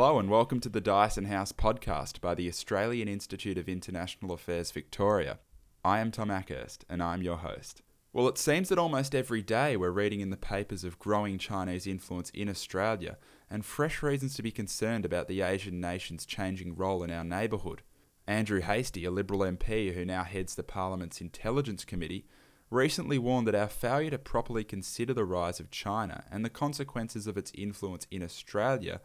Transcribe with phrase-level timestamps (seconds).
[0.00, 4.70] Hello and welcome to the Dyason House podcast by the Australian Institute of International Affairs
[4.70, 5.40] Victoria.
[5.84, 7.82] I am Tom Ackhurst and I'm your host.
[8.10, 11.86] Well, it seems that almost every day we're reading in the papers of growing Chinese
[11.86, 13.18] influence in Australia
[13.50, 17.82] and fresh reasons to be concerned about the Asian nation's changing role in our neighbourhood.
[18.26, 22.24] Andrew Hastie, a Liberal MP who now heads the Parliament's Intelligence Committee,
[22.70, 27.26] recently warned that our failure to properly consider the rise of China and the consequences
[27.26, 29.02] of its influence in Australia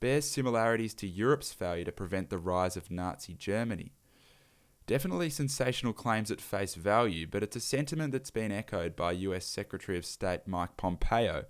[0.00, 3.92] bears similarities to Europe's failure to prevent the rise of Nazi Germany.
[4.86, 9.44] Definitely sensational claims at face value, but it's a sentiment that's been echoed by US
[9.44, 11.44] Secretary of State Mike Pompeo,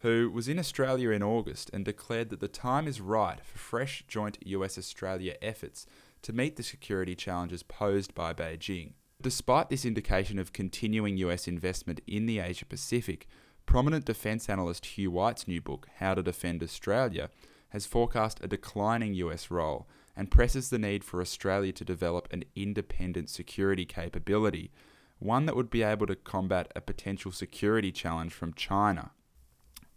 [0.00, 4.04] who was in Australia in August and declared that the time is right for fresh
[4.08, 5.86] joint US Australia efforts
[6.22, 8.94] to meet the security challenges posed by Beijing.
[9.22, 13.28] Despite this indication of continuing US investment in the Asia Pacific,
[13.66, 17.30] prominent defence analyst Hugh White's new book, How to Defend Australia,
[17.74, 22.44] has forecast a declining US role and presses the need for Australia to develop an
[22.54, 24.70] independent security capability,
[25.18, 29.10] one that would be able to combat a potential security challenge from China.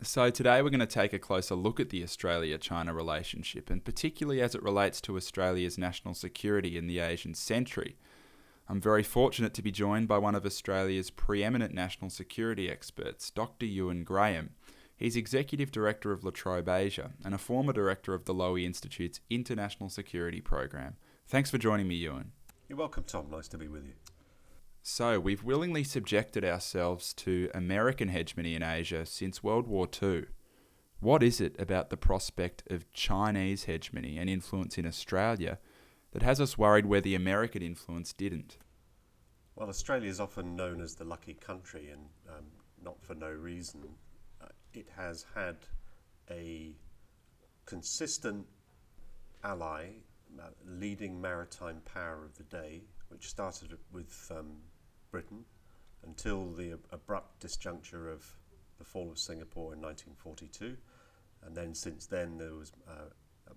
[0.01, 3.85] So, today we're going to take a closer look at the Australia China relationship, and
[3.85, 7.95] particularly as it relates to Australia's national security in the Asian century.
[8.67, 13.67] I'm very fortunate to be joined by one of Australia's preeminent national security experts, Dr.
[13.67, 14.55] Euan Graham.
[14.97, 19.19] He's Executive Director of La Trobe Asia and a former Director of the Lowy Institute's
[19.29, 20.95] International Security Program.
[21.27, 22.29] Thanks for joining me, Euan.
[22.67, 23.29] You're welcome, Tom.
[23.29, 23.93] Nice to be with you.
[24.81, 30.25] So, we've willingly subjected ourselves to American hegemony in Asia since World War II.
[30.99, 35.59] What is it about the prospect of Chinese hegemony and influence in Australia
[36.11, 38.57] that has us worried where the American influence didn't?
[39.55, 42.45] Well, Australia is often known as the lucky country, and um,
[42.81, 43.83] not for no reason.
[44.77, 45.55] It has had
[46.29, 46.75] a
[47.65, 48.45] consistent
[49.43, 49.87] ally,
[50.67, 54.57] leading maritime power of the day, which started with um,
[55.09, 55.45] Britain
[56.05, 58.23] until the abrupt disjuncture of
[58.77, 60.77] the fall of Singapore in 1942.
[61.43, 63.09] And then since then, there was uh,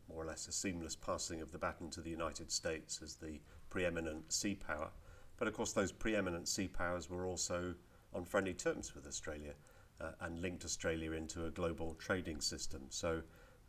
[0.08, 3.40] more or less a seamless passing of the baton to the United States as the
[3.68, 4.88] preeminent sea power.
[5.36, 7.74] But of course, those preeminent sea powers were also
[8.14, 9.52] on friendly terms with Australia
[10.00, 12.82] uh, and linked Australia into a global trading system.
[12.88, 13.22] So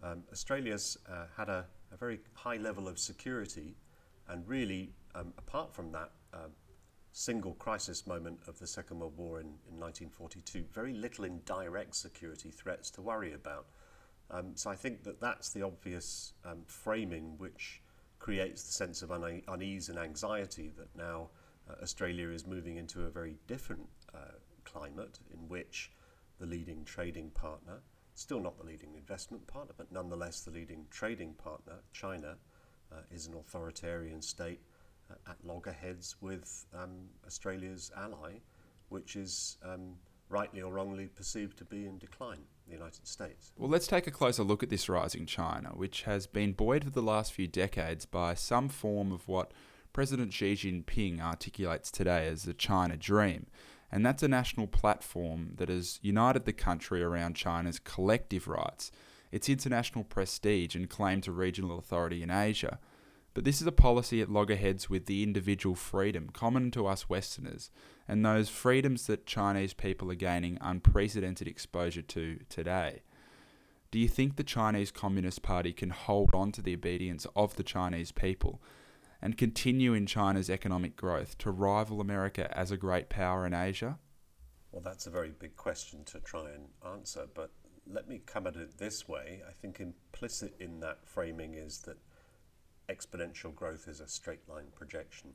[0.04, 3.76] um, Australia's uh, had a, a, very high level of security,
[4.28, 6.52] and really, um, apart from that um,
[7.12, 11.96] single crisis moment of the Second World War in, in 1942, very little in direct
[11.96, 13.68] security threats to worry about.
[14.32, 17.82] Um, so I think that that's the obvious um, framing which
[18.20, 21.30] creates the sense of une- unease and anxiety that now
[21.70, 25.92] uh, Australia is moving into a very different uh, climate in which
[26.42, 27.82] the leading trading partner,
[28.16, 32.36] still not the leading investment partner, but nonetheless the leading trading partner, China,
[32.92, 34.60] uh, is an authoritarian state
[35.10, 38.40] uh, at loggerheads with um, Australia's ally,
[38.90, 39.94] which is um,
[40.30, 43.52] rightly or wrongly perceived to be in decline, the United States.
[43.56, 46.90] Well, let's take a closer look at this rising China, which has been buoyed for
[46.90, 49.52] the last few decades by some form of what
[49.94, 53.46] President Xi Jinping articulates today as the China Dream.
[53.92, 58.92] And that's a national platform that has united the country around China's collective rights,
[59.32, 62.80] its international prestige, and claim to regional authority in Asia.
[63.34, 67.70] But this is a policy at loggerheads with the individual freedom common to us Westerners,
[68.08, 73.02] and those freedoms that Chinese people are gaining unprecedented exposure to today.
[73.90, 77.64] Do you think the Chinese Communist Party can hold on to the obedience of the
[77.64, 78.62] Chinese people
[79.22, 84.00] and continue in China's economic growth to rival America as a great power in Asia?
[84.72, 87.52] Well, that's a very big question to try and answer, but
[87.86, 89.42] let me come at it this way.
[89.48, 91.98] I think implicit in that framing is that
[92.90, 95.34] exponential growth is a straight line projection.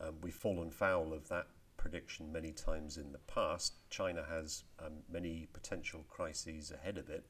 [0.00, 3.74] Um, we've fallen foul of that prediction many times in the past.
[3.90, 7.26] China has um, many potential crises ahead of it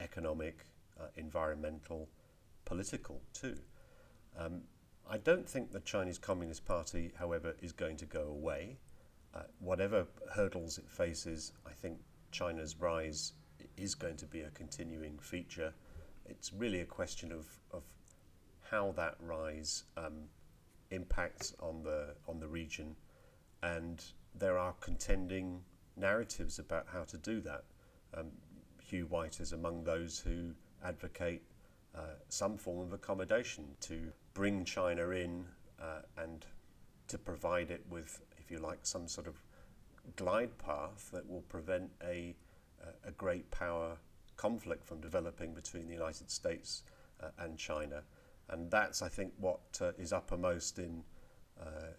[0.00, 0.66] economic,
[1.00, 2.08] uh, environmental,
[2.66, 3.56] political too.
[4.38, 4.62] Um,
[5.08, 8.78] I don't think the Chinese Communist Party, however, is going to go away.
[9.34, 11.98] Uh, whatever hurdles it faces, I think
[12.32, 13.32] China's rise
[13.76, 15.72] is going to be a continuing feature.
[16.24, 17.84] It's really a question of, of
[18.70, 20.24] how that rise um,
[20.90, 22.96] impacts on the on the region,
[23.62, 24.04] and
[24.34, 25.62] there are contending
[25.96, 27.64] narratives about how to do that.
[28.16, 28.32] Um,
[28.82, 30.52] Hugh White is among those who
[30.84, 31.42] advocate
[31.94, 35.46] uh, some form of accommodation to bring China in
[35.80, 36.44] uh, and
[37.08, 39.42] to provide it with, if you like, some sort of
[40.14, 42.36] glide path that will prevent a,
[43.06, 43.96] a great power
[44.36, 46.82] conflict from developing between the United States
[47.22, 48.02] uh, and China.
[48.50, 51.02] And that's, I think, what uh, is uppermost in,
[51.58, 51.94] uh,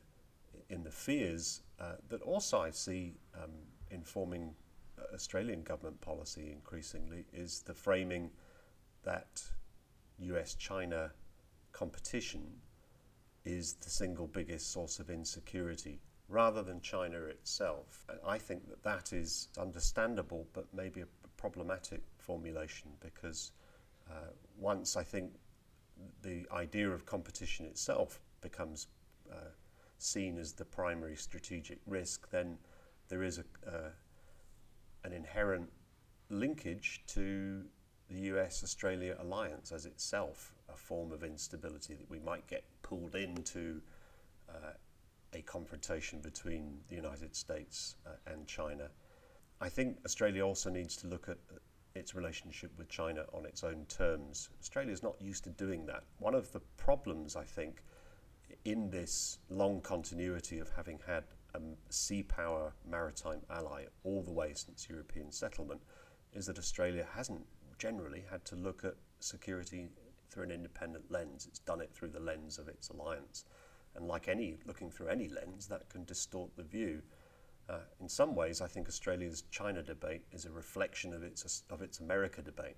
[0.70, 3.50] in the fears uh, that also I see um,
[3.90, 4.54] informing
[5.12, 8.30] Australian government policy increasingly is the framing
[9.04, 9.42] that
[10.20, 11.12] US China
[11.78, 12.42] competition
[13.46, 18.04] is the single biggest source of insecurity rather than China itself.
[18.10, 21.08] And I think that that is understandable but maybe a
[21.38, 23.52] problematic formulation because
[24.10, 25.32] uh, once I think
[26.24, 28.88] the idea of competition itself becomes
[29.32, 29.52] uh,
[30.00, 32.58] seen as the primary strategic risk, then
[33.08, 33.90] there is a, uh,
[35.04, 35.70] an inherent
[36.30, 37.64] linkage to
[38.10, 43.16] the US Australia alliance as itself a form of instability that we might get pulled
[43.16, 43.82] into
[44.50, 44.74] uh,
[45.34, 48.90] a confrontation between the United States uh, and China.
[49.60, 51.38] I think Australia also needs to look at
[51.96, 54.50] its relationship with China on its own terms.
[54.60, 56.04] Australia is not used to doing that.
[56.20, 57.82] One of the problems, I think,
[58.66, 61.24] in this long continuity of having had
[61.56, 61.60] a
[61.90, 65.82] sea power maritime ally all the way since European settlement
[66.34, 67.46] is that Australia hasn't
[67.80, 69.90] generally had to look at security
[70.30, 71.46] through an independent lens.
[71.48, 73.46] It's done it through the lens of its alliance.
[73.96, 77.02] And like any looking through any lens, that can distort the view.
[77.70, 81.82] Uh, in some ways, I think Australia's China debate is a reflection of its of
[81.82, 82.78] its America debate,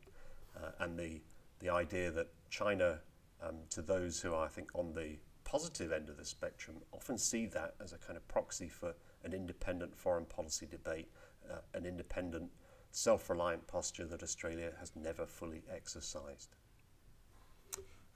[0.55, 1.21] uh, and the
[1.59, 2.99] the idea that China,
[3.43, 7.17] um, to those who are, I think, on the positive end of the spectrum, often
[7.17, 8.93] see that as a kind of proxy for
[9.23, 11.09] an independent foreign policy debate,
[11.51, 12.49] uh, an independent,
[12.91, 16.55] self-reliant posture that Australia has never fully exercised.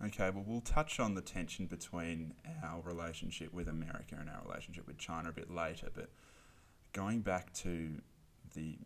[0.06, 4.86] Okay, well, we'll touch on the tension between our relationship with America and our relationship
[4.86, 6.10] with China a bit later, but
[6.92, 8.02] going back to
[8.54, 8.80] the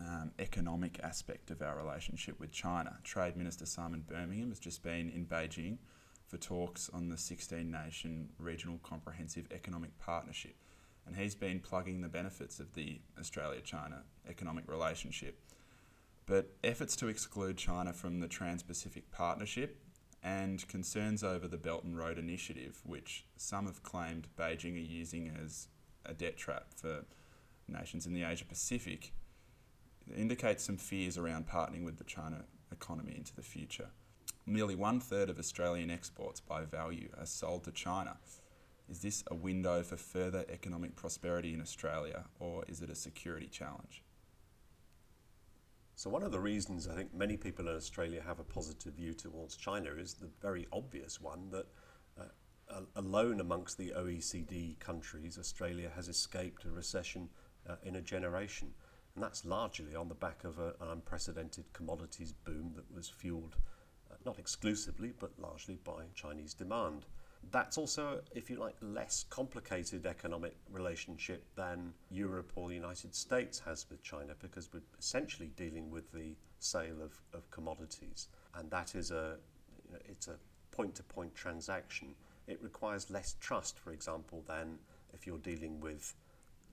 [0.00, 5.10] um, economic aspect of our relationship with China, Trade Minister Simon Birmingham has just been
[5.10, 5.78] in Beijing
[6.26, 10.56] for talks on the 16 nation regional comprehensive economic partnership.
[11.06, 15.38] And he's been plugging the benefits of the Australia China economic relationship.
[16.26, 19.78] But efforts to exclude China from the Trans Pacific Partnership
[20.28, 25.32] and concerns over the Belt and Road Initiative, which some have claimed Beijing are using
[25.42, 25.68] as
[26.04, 27.04] a debt trap for
[27.66, 29.12] nations in the Asia Pacific,
[30.14, 33.88] indicates some fears around partnering with the China economy into the future.
[34.44, 38.18] Nearly one third of Australian exports by value are sold to China.
[38.90, 43.46] Is this a window for further economic prosperity in Australia, or is it a security
[43.46, 44.02] challenge?
[45.98, 49.14] So, one of the reasons I think many people in Australia have a positive view
[49.14, 51.66] towards China is the very obvious one that
[52.16, 57.28] uh, alone amongst the OECD countries, Australia has escaped a recession
[57.68, 58.68] uh, in a generation.
[59.16, 63.56] And that's largely on the back of a, an unprecedented commodities boom that was fueled
[64.08, 67.06] uh, not exclusively but largely by Chinese demand
[67.50, 73.58] that's also, if you like, less complicated economic relationship than Europe or the United States
[73.60, 78.28] has with China because we're essentially dealing with the sale of, of commodities.
[78.54, 79.36] And that is a,
[79.86, 80.36] you know, it's a
[80.72, 82.14] point-to-point transaction.
[82.46, 84.78] It requires less trust, for example, than
[85.14, 86.14] if you're dealing with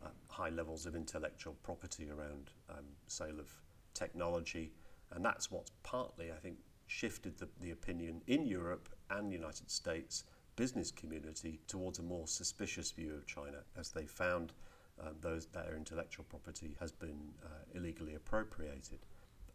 [0.04, 3.50] uh, high levels of intellectual property around um, sale of
[3.94, 4.72] technology.
[5.12, 6.58] And that's what's partly, I think,
[6.88, 10.24] shifted the, the opinion in Europe and the United States
[10.56, 14.54] business community towards a more suspicious view of China as they found
[15.02, 19.00] um, those their intellectual property has been uh, illegally appropriated.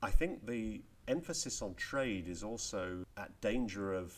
[0.02, 4.14] I think the emphasis on trade is also at danger of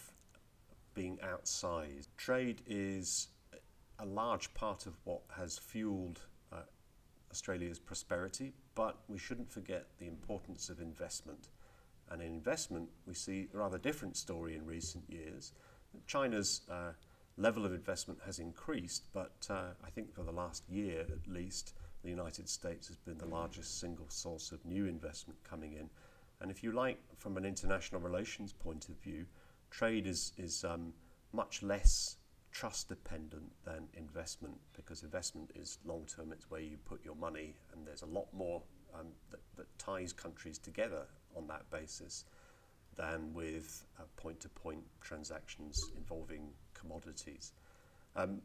[0.94, 2.08] being outsized.
[2.16, 3.28] Trade is
[3.98, 6.20] a large part of what has fueled
[6.52, 6.62] uh,
[7.30, 11.48] Australia's prosperity, but we shouldn't forget the importance of investment.
[12.10, 15.52] And in investment, we see a rather different story in recent years.
[16.06, 16.92] China's uh,
[17.36, 21.74] level of investment has increased, but uh, I think for the last year at least,
[22.02, 25.88] the United States has been the largest single source of new investment coming in.
[26.40, 29.26] And if you like, from an international relations point of view,
[29.70, 30.92] trade is, is um,
[31.32, 32.16] much less
[32.50, 37.54] trust dependent than investment because investment is long term, it's where you put your money,
[37.72, 38.62] and there's a lot more
[38.98, 41.06] um, that, that ties countries together
[41.36, 42.24] on that basis
[42.96, 43.84] than with
[44.16, 47.52] point to point transactions involving commodities.
[48.16, 48.40] Um,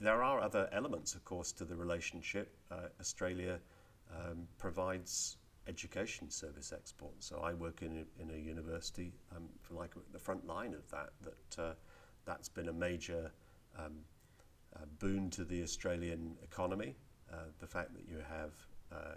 [0.00, 2.54] there are other elements, of course, to the relationship.
[2.70, 3.58] Uh, Australia
[4.14, 5.36] um, provides
[5.66, 7.26] education service exports.
[7.26, 10.88] So I work in a, in a university, um, for like the front line of
[10.90, 11.10] that.
[11.22, 11.74] That uh,
[12.24, 13.30] that's been a major
[13.78, 13.92] um,
[14.76, 16.94] uh, boon to the Australian economy.
[17.32, 18.52] Uh, the fact that you have
[18.92, 19.16] uh,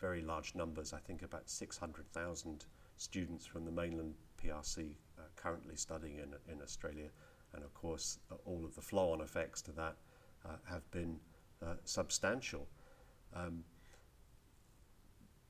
[0.00, 0.92] very large numbers.
[0.92, 2.64] I think about 600,000
[2.96, 7.08] students from the mainland PRC uh, currently studying in, in Australia.
[7.54, 9.96] And of course, uh, all of the flow on effects to that
[10.44, 11.18] uh, have been
[11.62, 12.66] uh, substantial.
[13.34, 13.64] Um,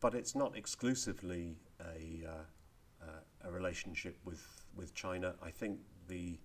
[0.00, 5.34] but it's not exclusively a, uh, a relationship with, with China.
[5.42, 6.38] I think the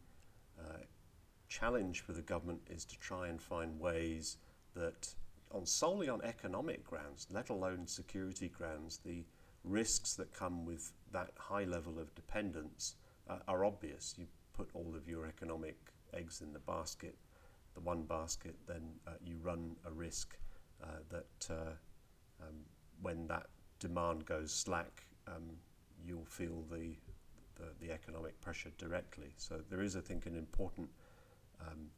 [1.49, 4.37] challenge for the government is to try and find ways
[4.73, 5.13] that
[5.51, 9.25] on solely on economic grounds, let alone security grounds, the
[9.63, 12.95] risks that come with that high level of dependence
[13.29, 14.15] uh, are obvious.
[14.17, 15.77] You put all of your economic
[16.13, 17.15] eggs in the basket,
[17.73, 20.37] the one basket, then uh, you run a risk
[20.83, 21.71] uh, that uh,
[22.41, 22.55] um,
[23.01, 23.47] when that
[23.79, 25.43] demand goes slack, um,
[26.05, 26.95] you'll feel the,
[27.55, 29.33] the, the economic pressure directly.
[29.37, 30.89] So there is, I think, an important
[31.61, 31.89] um,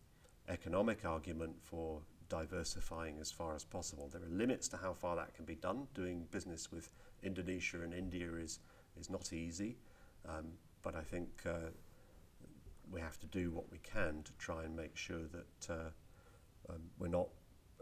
[0.49, 4.09] economic argument for diversifying as far as possible.
[4.11, 5.87] There are limits to how far that can be done.
[5.93, 6.89] Doing business with
[7.23, 8.59] Indonesia and India is,
[8.99, 9.77] is not easy,
[10.27, 10.45] um,
[10.81, 11.71] but I think uh,
[12.91, 16.81] we have to do what we can to try and make sure that uh, um,
[16.99, 17.29] we're not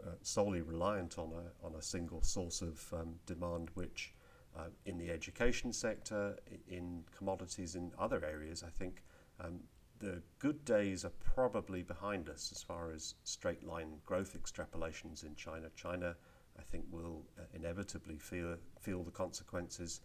[0.02, 4.14] uh, solely reliant on a, on a single source of um, demand, which
[4.56, 6.36] uh, in the education sector,
[6.68, 9.02] in commodities, in other areas, I think
[9.40, 9.60] um,
[9.98, 15.34] the good days are probably behind us as far as straight line growth extrapolations in
[15.36, 15.68] China.
[15.76, 16.16] China,
[16.58, 17.22] I think, will
[17.54, 20.00] inevitably feel, feel the consequences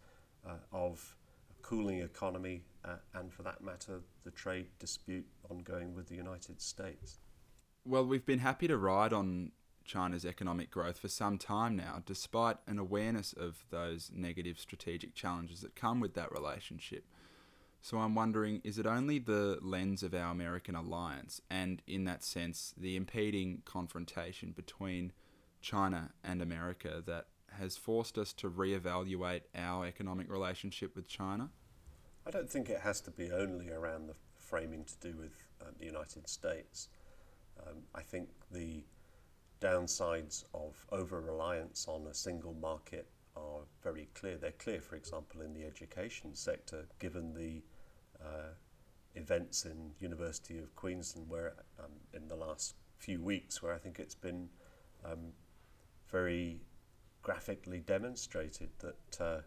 [0.46, 1.16] uh, of
[1.50, 6.60] a cooling economy uh, and, for that matter, the trade dispute ongoing with the United
[6.60, 7.18] States.
[7.84, 9.52] Well, we've been happy to ride on
[9.84, 15.62] China's economic growth for some time now, despite an awareness of those negative strategic challenges
[15.62, 17.04] that come with that relationship.
[17.80, 22.22] So I'm wondering is it only the lens of our American alliance, and in that
[22.22, 25.12] sense, the impeding confrontation between
[25.60, 31.50] China and America that has forced us to reevaluate our economic relationship with China?
[32.26, 35.66] I don't think it has to be only around the framing to do with uh,
[35.78, 36.88] the United States.
[37.66, 38.84] Um, I think the
[39.60, 44.36] downsides of over reliance on a single market are very clear.
[44.36, 47.62] They're clear, for example, in the education sector, given the
[48.24, 48.52] uh,
[49.14, 53.98] events in University of Queensland, where um, in the last few weeks, where I think
[53.98, 54.48] it's been
[55.04, 55.32] um,
[56.10, 56.60] very
[57.22, 59.40] graphically demonstrated that uh,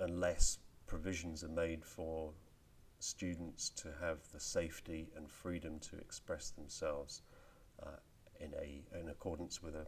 [0.00, 2.32] unless provisions are made for
[2.98, 7.22] students to have the safety and freedom to express themselves
[7.82, 7.96] uh,
[8.40, 9.86] in a in accordance with a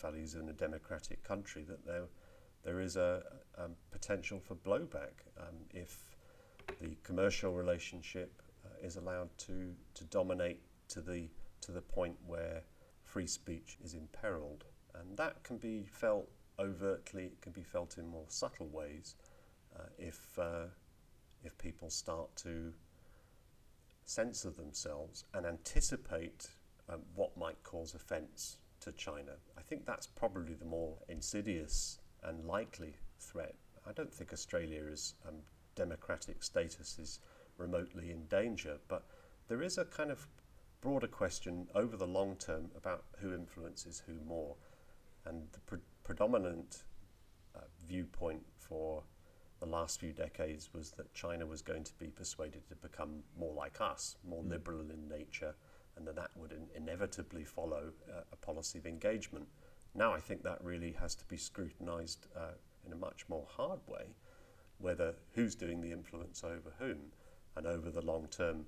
[0.00, 2.04] values in a democratic country that there
[2.64, 3.22] there is a,
[3.56, 6.16] a potential for blowback um, if
[6.80, 11.28] the commercial relationship uh, is allowed to, to dominate to the
[11.60, 12.62] to the point where
[13.04, 14.64] free speech is imperiled,
[15.00, 16.28] and that can be felt
[16.58, 17.24] overtly.
[17.24, 19.16] It can be felt in more subtle ways
[19.76, 20.66] uh, if uh,
[21.44, 22.72] if people start to
[24.04, 26.48] censor themselves and anticipate
[26.88, 29.32] um, what might cause offence to China.
[29.56, 33.54] I think that's probably the more insidious and likely threat.
[33.86, 35.36] I don't think Australia's um,
[35.74, 37.20] democratic status is
[37.58, 39.04] remotely in danger, but
[39.48, 40.26] there is a kind of
[40.80, 44.56] broader question over the long term about who influences who more.
[45.28, 46.84] And the pre- predominant
[47.54, 49.02] uh, viewpoint for
[49.60, 53.52] the last few decades was that China was going to be persuaded to become more
[53.54, 54.50] like us, more mm.
[54.50, 55.54] liberal in nature,
[55.96, 59.46] and that that would in- inevitably follow uh, a policy of engagement.
[59.94, 62.52] Now I think that really has to be scrutinized uh,
[62.86, 64.14] in a much more hard way,
[64.78, 66.98] whether who's doing the influence over whom,
[67.56, 68.64] and over the long term,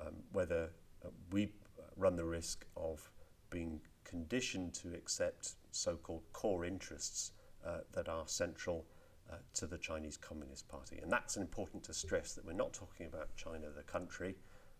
[0.00, 0.70] um, whether
[1.04, 1.52] uh, we
[1.96, 3.10] run the risk of
[3.50, 7.32] being conditioned to accept so called core interests
[7.66, 8.84] uh, that are central
[9.30, 10.98] uh, to the Chinese Communist Party.
[11.02, 14.36] And that's important to stress that we're not talking about China the country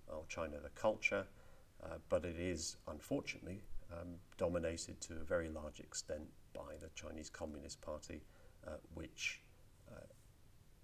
[0.08, 1.26] or China the culture,
[1.82, 7.30] uh, but it is unfortunately um, dominated to a very large extent by the Chinese
[7.30, 8.22] Communist Party,
[8.66, 9.42] uh, which
[9.90, 10.06] uh,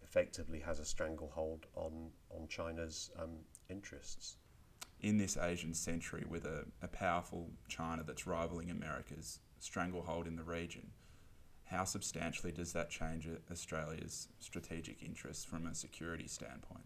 [0.03, 3.39] effectively has a stranglehold on, on China's um,
[3.69, 4.37] interests.
[5.01, 10.43] In this Asian century, with a, a powerful China that's rivaling America's stranglehold in the
[10.43, 10.89] region,
[11.65, 16.85] how substantially does that change Australia's strategic interests from a security standpoint?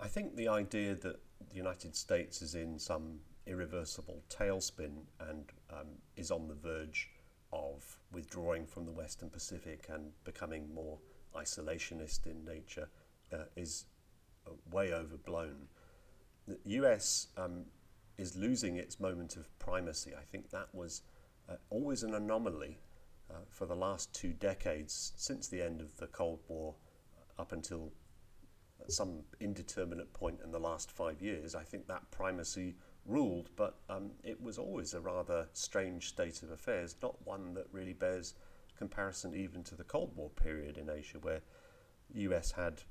[0.00, 5.86] I think the idea that the United States is in some irreversible tailspin and um,
[6.16, 7.10] is on the verge
[7.52, 10.98] of withdrawing from the Western Pacific and becoming more
[11.36, 12.88] isolationist in nature
[13.32, 13.84] uh, is
[14.46, 15.68] uh, way overblown.
[16.48, 17.64] The US um,
[18.16, 20.12] is losing its moment of primacy.
[20.16, 21.02] I think that was
[21.48, 22.78] uh, always an anomaly
[23.30, 26.74] uh, for the last two decades, since the end of the Cold War
[27.38, 27.92] up until
[28.88, 34.10] some indeterminate point in the last five years, I think that primacy ruled, but um,
[34.22, 38.34] it was always a rather strange state of affairs, not one that really bears
[38.76, 41.40] comparison even to the Cold War period in Asia, where
[42.10, 42.82] the US had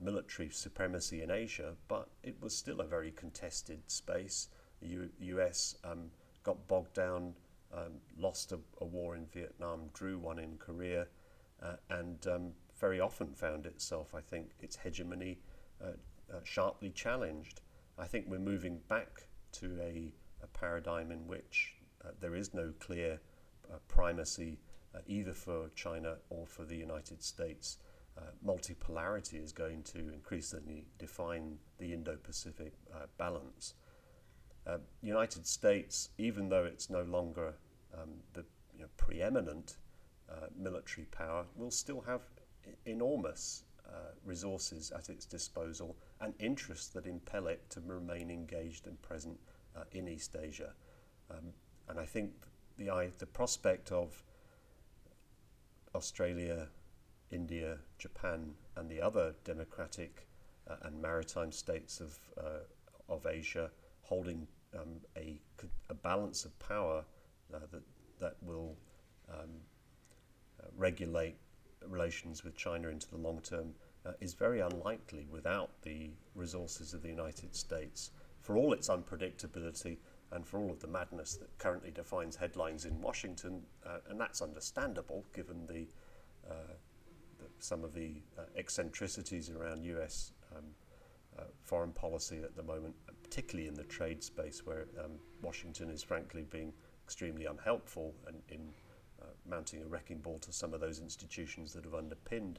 [0.00, 4.48] military supremacy in Asia, but it was still a very contested space.
[4.82, 6.10] U- US um,
[6.42, 7.34] got bogged down,
[7.72, 11.06] um, lost a, a, war in Vietnam, drew one in Korea,
[11.62, 15.38] uh, and um, very often found itself, I think, its hegemony
[15.82, 15.92] uh,
[16.32, 17.60] uh, sharply challenged.
[17.98, 20.12] I think we're moving back to a,
[20.42, 21.74] a paradigm in which
[22.04, 23.20] uh, there is no clear
[23.70, 24.58] uh, primacy
[24.94, 27.78] uh, either for China or for the United States.
[28.46, 32.74] Multipolarity is going to increasingly define the Indo Pacific
[33.16, 33.74] balance.
[34.66, 37.54] Uh, United States, even though it's no longer
[37.94, 38.44] um, the
[38.76, 39.76] you know, preeminent
[40.30, 42.20] uh, military power, will still have
[42.86, 49.00] enormous uh, resources at its disposal and interests that impel it to remain engaged and
[49.02, 49.38] present
[49.76, 50.72] uh, in East Asia.
[51.30, 51.52] Um,
[51.88, 52.30] and I think
[52.78, 54.22] the, the prospect of
[55.94, 56.68] Australia
[57.32, 60.28] India, Japan, and the other democratic
[60.68, 62.60] uh, and maritime states of, uh,
[63.08, 63.70] of Asia
[64.12, 64.46] holding
[64.78, 65.40] um, a,
[65.88, 67.02] a balance of power
[67.54, 67.82] uh, that,
[68.20, 68.76] that will
[69.30, 69.48] um,
[70.60, 71.36] uh, regulate
[71.88, 73.72] relations with China into the long term
[74.04, 78.10] uh, is very unlikely without the resources of the United States.
[78.42, 79.96] For all its unpredictability
[80.30, 84.42] and for all of the madness that currently defines headlines in Washington, uh, and that's
[84.42, 85.86] understandable given the
[87.58, 90.64] some of the uh, eccentricities around US um,
[91.38, 92.94] uh, foreign policy at the moment,
[93.32, 96.70] particularly in the trade space, where um, Washington is frankly being
[97.02, 98.68] extremely unhelpful and in
[99.22, 102.58] uh, mounting a wrecking ball to some of those institutions that have underpinned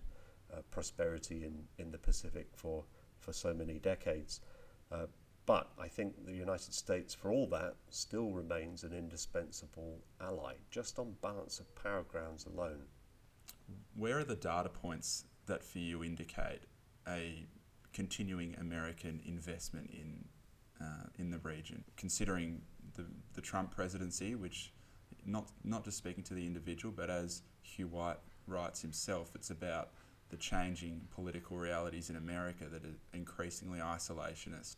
[0.51, 2.83] uh, prosperity in, in the Pacific for,
[3.19, 4.41] for so many decades.
[4.91, 5.05] Uh,
[5.45, 10.97] but I think the United States, for all that, still remains an indispensable ally, just
[10.97, 12.87] on balance of power grounds alone
[13.95, 16.61] where are the data points that for you indicate
[17.07, 17.45] a
[17.93, 20.25] continuing American investment in
[20.83, 22.61] uh, in the region, considering
[22.95, 24.73] the the Trump presidency, which
[25.25, 29.89] not not just speaking to the individual, but as Hugh White writes himself, it's about
[30.29, 34.77] the changing political realities in America that are increasingly isolationist.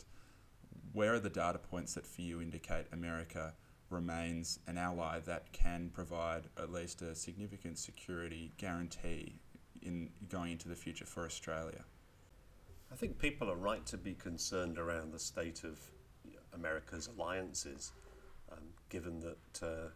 [0.93, 3.53] Where are the data points that for you indicate America
[3.89, 9.39] remains an ally that can provide at least a significant security guarantee
[9.81, 11.83] in going into the future for Australia.
[12.91, 15.79] I think people are right to be concerned around the state of
[16.55, 17.91] America's alliances,
[18.51, 19.89] um, given that uh,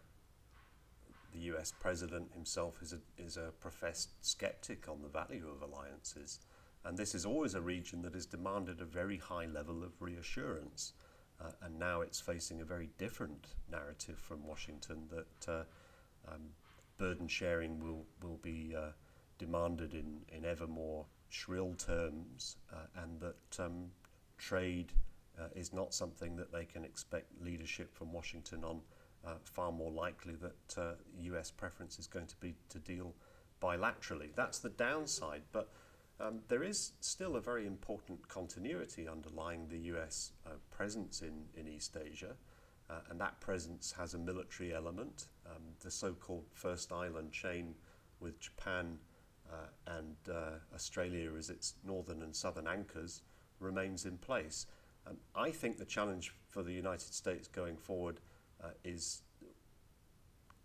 [1.34, 6.40] the US president himself is a, is a professed skeptic on the value of alliances.
[6.86, 10.94] And this is always a region that has demanded a very high level of reassurance.
[11.42, 15.64] Uh, and now it's facing a very different narrative from Washington that uh,
[16.28, 16.42] um,
[16.98, 18.92] burden sharing will, will be uh,
[19.38, 23.86] demanded in, in ever more shrill terms, uh, and that um,
[24.38, 24.92] trade
[25.40, 28.82] uh, is not something that they can expect leadership from Washington on.
[29.26, 33.14] Uh, far more likely that US preference is going to be to deal
[33.62, 34.34] bilaterally.
[34.36, 35.70] That's the downside, but
[36.20, 41.68] um, there is still a very important continuity underlying the US uh, presence in, in
[41.68, 42.36] East Asia,
[42.90, 45.28] uh, and that presence has a military element.
[45.46, 47.76] Um, the so called First Island chain
[48.20, 48.98] with Japan
[49.50, 53.22] uh, and uh, Australia as its northern and southern anchors
[53.60, 54.66] remains in place.
[55.08, 58.20] Um, I think the challenge for the United States going forward
[58.64, 59.22] uh, is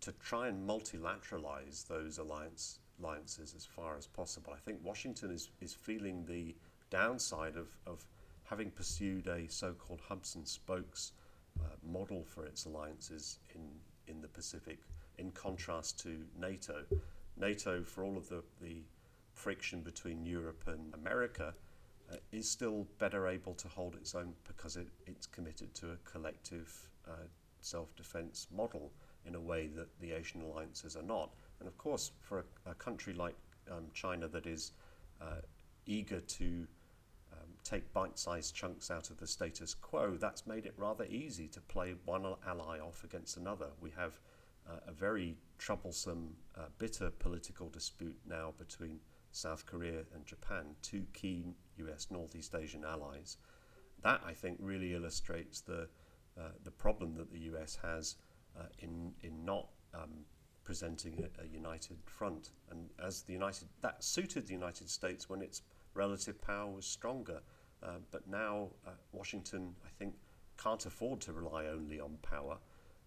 [0.01, 4.53] to try and multilateralize those alliance alliances as far as possible.
[4.53, 6.55] I think Washington is, is feeling the
[6.89, 8.05] downside of, of
[8.43, 11.11] having pursued a so called hubs and spokes
[11.59, 13.61] uh, model for its alliances in,
[14.07, 14.79] in the Pacific,
[15.17, 16.83] in contrast to NATO.
[17.37, 18.83] NATO, for all of the, the
[19.33, 21.53] friction between Europe and America,
[22.11, 25.97] uh, is still better able to hold its own because it, it's committed to a
[26.09, 27.27] collective uh,
[27.61, 28.91] self defense model
[29.25, 31.31] in a way that the Asian alliances are not.
[31.59, 33.35] And of course, for a, a country like
[33.71, 34.71] um, China that is
[35.21, 35.41] uh,
[35.87, 36.67] eager to
[37.33, 41.47] um, take bite sized chunks out of the status quo, that's made it rather easy
[41.47, 43.67] to play one ally off against another.
[43.81, 44.19] We have
[44.69, 48.99] uh, a very troublesome, uh, bitter political dispute now between
[49.31, 53.37] South Korea and Japan, two key US Northeast Asian allies.
[54.03, 55.87] That, I think, really illustrates the,
[56.37, 58.15] uh, the problem that the US has
[58.57, 60.25] uh, in, in not um,
[60.63, 62.51] presenting a, a, united front.
[62.69, 65.61] And as the United, that suited the United States when its
[65.93, 67.41] relative power was stronger.
[67.83, 70.15] Uh, but now uh, Washington, I think,
[70.61, 72.57] can't afford to rely only on power.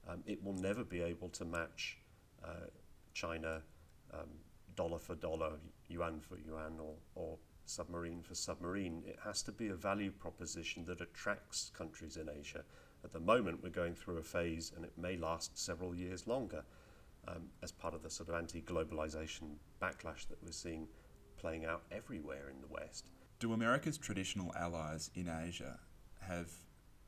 [0.08, 1.98] Um, it will never be able to match
[2.44, 2.68] uh,
[3.12, 3.62] China
[4.14, 4.28] um,
[4.74, 5.52] dollar for dollar,
[5.88, 9.02] yuan for yuan, or, or submarine for submarine.
[9.06, 12.64] It has to be a value proposition that attracts countries in Asia.
[13.04, 16.64] At the moment, we're going through a phase, and it may last several years longer,
[17.26, 20.88] um, as part of the sort of anti globalization backlash that we're seeing
[21.38, 23.10] playing out everywhere in the West.
[23.38, 25.78] Do America's traditional allies in Asia
[26.20, 26.50] have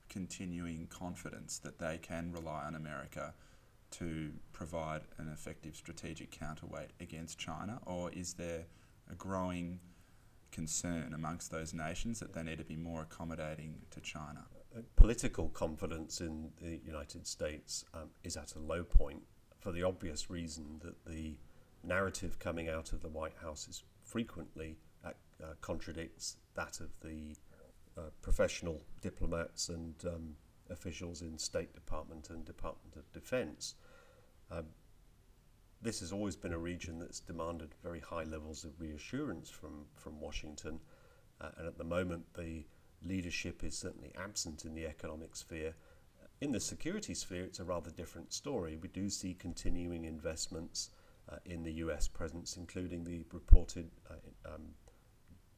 [0.09, 3.35] continuing confidence that they can rely on America
[3.91, 8.67] to provide an effective strategic counterweight against China, or is there
[9.11, 9.81] a growing
[10.51, 14.47] concern amongst those nations that they need to be more accommodating to China?
[14.77, 19.23] Uh, political confidence in the United States um, is at a low point
[19.59, 21.37] for the obvious reason that the
[21.83, 25.11] narrative coming out of the White House is frequently uh,
[25.43, 27.37] uh, contradicts that of the
[27.97, 30.37] uh, professional diplomats and um,
[30.71, 33.75] officials in State Department and Department of Defense.
[34.51, 34.67] Um,
[35.83, 40.21] this has always been a region that's demanded very high levels of reassurance from, from
[40.21, 40.81] Washington,
[41.41, 42.65] uh, and at the moment the
[43.03, 45.75] leadership is certainly absent in the economic sphere.
[46.41, 48.77] In the security sphere, it's a rather different story.
[48.77, 50.91] We do see continuing investments
[51.31, 54.63] uh, in the US presence, including the reported uh, um,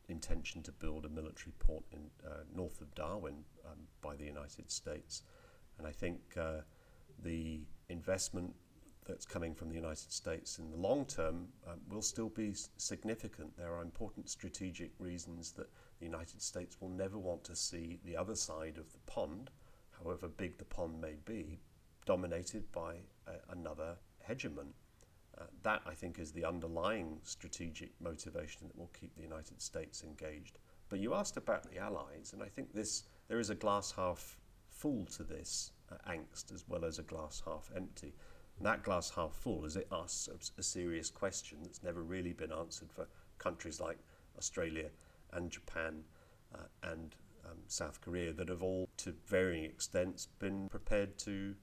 [0.08, 4.70] intention to build a military port in uh, north of Darwin um, by the United
[4.70, 5.22] States.
[5.78, 6.60] And I think uh,
[7.22, 8.54] the investment
[9.06, 13.56] that's coming from the United States in the long term um, will still be significant.
[13.56, 18.16] There are important strategic reasons that the United States will never want to see the
[18.16, 19.50] other side of the pond,
[19.98, 21.58] however big the pond may be,
[22.06, 22.96] dominated by
[23.50, 23.96] another
[24.28, 24.72] hegemon.
[25.38, 30.02] Uh, that, I think, is the underlying strategic motivation that will keep the United States
[30.04, 30.58] engaged.
[30.88, 34.36] But you asked about the Allies, and I think this there is a glass half
[34.68, 38.14] full to this uh, angst as well as a glass half empty.
[38.60, 42.52] That glass half full is it asks a, a serious question that's never really been
[42.52, 43.98] answered for countries like
[44.38, 44.90] Australia
[45.32, 46.04] and Japan
[46.54, 51.54] uh, and um, South Korea that have all, to varying extents, been prepared to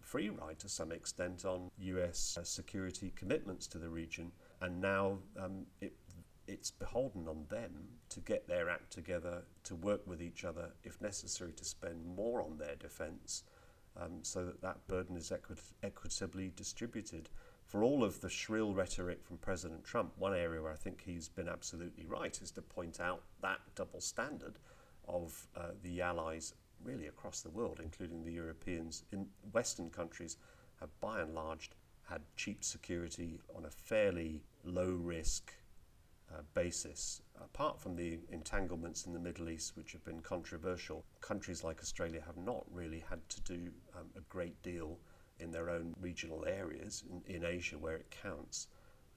[0.00, 4.32] free ride to some extent on US uh, security commitments to the region.
[4.60, 5.94] And now um, it,
[6.46, 7.72] it's beholden on them
[8.10, 12.42] to get their act together, to work with each other, if necessary, to spend more
[12.42, 13.44] on their defence
[14.00, 17.28] um, so that that burden is equi- equitably distributed.
[17.66, 21.28] For all of the shrill rhetoric from President Trump, one area where I think he's
[21.28, 24.58] been absolutely right is to point out that double standard
[25.08, 29.04] of uh, the allies really across the world, including the Europeans.
[29.12, 30.36] In Western countries
[30.80, 31.70] have by and large
[32.08, 35.52] had cheap security on a fairly low risk
[36.30, 37.22] uh, basis.
[37.44, 42.22] Apart from the entanglements in the Middle East, which have been controversial, countries like Australia
[42.26, 44.98] have not really had to do um, a great deal
[45.38, 48.68] in their own regional areas in, in Asia where it counts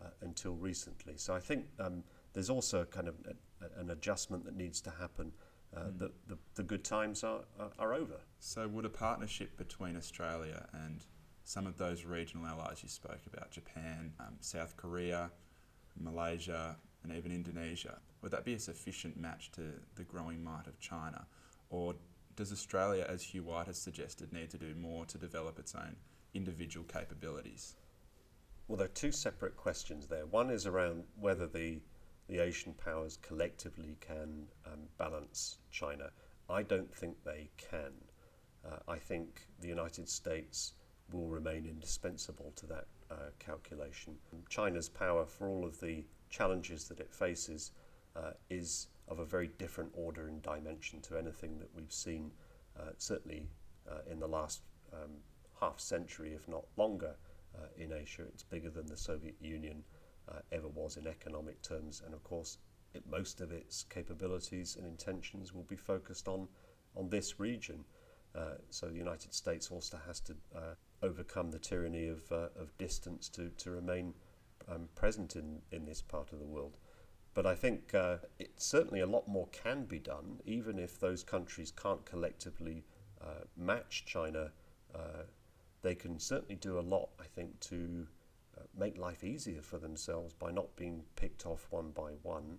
[0.02, 1.14] uh, until recently.
[1.18, 5.32] So I think um, there's also kind of a, an adjustment that needs to happen.
[5.76, 6.00] Uh, mm.
[6.00, 8.20] the, the, the, good times are, are, are over.
[8.40, 11.04] So, would a partnership between Australia and
[11.44, 15.32] some of those regional allies you spoke about, Japan, um, South Korea,
[16.00, 19.62] Malaysia, and even Indonesia, would that be a sufficient match to
[19.96, 21.26] the growing might of China?
[21.70, 21.94] Or
[22.36, 25.96] does Australia, as Hugh White has suggested, need to do more to develop its own
[26.34, 27.76] individual capabilities?
[28.68, 30.26] Well, there are two separate questions there.
[30.26, 31.80] One is around whether the
[32.28, 36.10] the Asian powers collectively can um, balance China.
[36.50, 37.94] I don't think they can.
[38.66, 40.74] Uh, I think the United States
[41.12, 44.16] will remain indispensable to that uh, calculation.
[44.50, 47.72] China's power, for all of the challenges that it faces,
[48.16, 52.32] uh, is of a very different order and dimension to anything that we've seen,
[52.80, 53.48] uh, certainly
[53.90, 54.62] uh, in the last
[54.94, 55.12] um,
[55.60, 57.16] half century, if not longer,
[57.56, 58.24] uh, in Asia.
[58.34, 59.84] It's bigger than the Soviet Union
[60.30, 62.58] uh, ever was in economic terms, and of course,
[62.94, 66.48] it, most of its capabilities and intentions will be focused on
[66.96, 67.84] on this region.
[68.70, 70.36] So the United States also has to
[71.06, 74.14] overcome the tyranny of, uh, of distance to, to remain
[74.70, 76.78] um, present in, in this part of the world.
[77.34, 81.24] But I think uh, it, certainly a lot more can be done, even if those
[81.24, 82.86] countries can't collectively
[83.22, 84.52] uh, match China.
[84.94, 85.24] Uh,
[85.82, 88.08] they can certainly do a lot, I think, to
[88.58, 92.58] uh, make life easier for themselves by not being picked off one by one,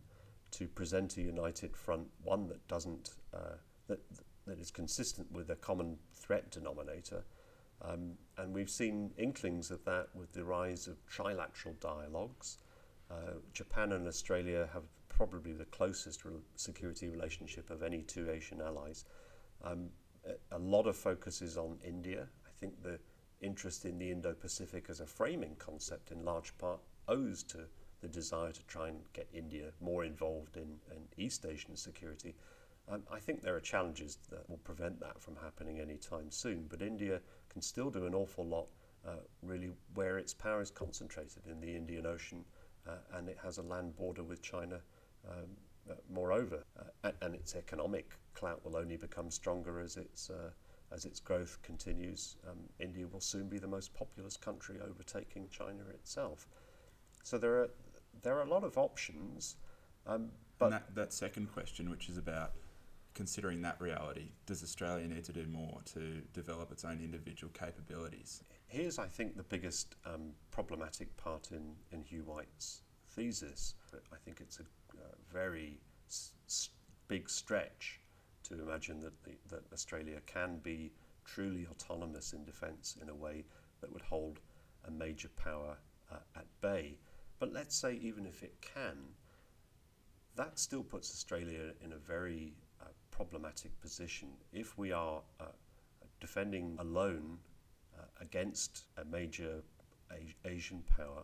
[0.52, 3.56] to present a united front, one that doesn't uh,
[3.88, 4.00] that
[4.46, 7.24] that is consistent with a common threat denominator,
[7.82, 12.58] Um, and we've seen inklings of that with the rise of trilateral dialogues.
[13.10, 18.60] Uh, Japan and Australia have probably the closest re- security relationship of any two Asian
[18.60, 19.04] allies.
[19.62, 19.88] Um,
[20.26, 22.26] a, a lot of focus is on India.
[22.46, 22.98] I think the
[23.40, 27.58] interest in the Indo Pacific as a framing concept, in large part, owes to
[28.00, 32.34] the desire to try and get India more involved in, in East Asian security.
[32.88, 36.82] Um, I think there are challenges that will prevent that from happening anytime soon, but
[36.82, 37.20] India
[37.56, 38.66] can still do an awful lot,
[39.08, 42.44] uh, really, where its power is concentrated in the Indian Ocean,
[42.86, 44.78] uh, and it has a land border with China.
[45.26, 45.56] Um,
[45.90, 46.64] uh, moreover,
[47.02, 50.50] uh, and its economic clout will only become stronger as its uh,
[50.92, 52.36] as its growth continues.
[52.46, 56.46] Um, India will soon be the most populous country, overtaking China itself.
[57.22, 57.70] So there are
[58.22, 59.56] there are a lot of options.
[60.06, 62.52] Um, but that, that second question, which is about
[63.16, 68.42] considering that reality, does Australia need to do more to develop its own individual capabilities?
[68.68, 73.74] Here's, I think, the biggest um, problematic part in, in Hugh White's thesis.
[74.12, 74.64] I think it's a
[74.98, 76.68] uh, very s-
[77.08, 78.00] big stretch
[78.44, 80.92] to imagine that, the, that Australia can be
[81.24, 83.44] truly autonomous in defence in a way
[83.80, 84.40] that would hold
[84.86, 85.78] a major power
[86.12, 86.98] uh, at bay.
[87.38, 88.98] But let's say, even if it can,
[90.36, 92.52] that still puts Australia in a very
[93.16, 94.28] problematic position.
[94.52, 95.44] If we are uh,
[96.20, 97.38] defending alone
[97.98, 99.62] uh, against a major
[100.10, 101.22] a- Asian power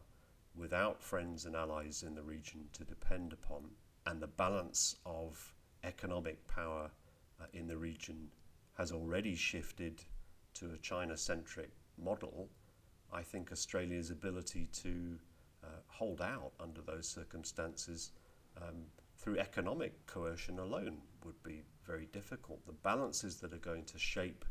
[0.54, 3.64] without friends and allies in the region to depend upon,
[4.06, 5.52] and the balance of
[5.84, 6.90] economic power
[7.40, 8.28] uh, in the region
[8.78, 10.02] has already shifted
[10.54, 11.70] to a China centric
[12.02, 12.48] model,
[13.12, 15.18] I think Australia's ability to
[15.62, 18.12] uh, hold out under those circumstances
[18.56, 18.84] um,
[19.18, 22.64] through economic coercion alone would be very difficult.
[22.66, 24.44] The balances that are going to shape